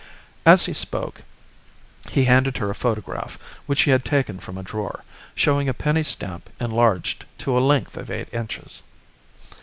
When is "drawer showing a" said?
4.63-5.75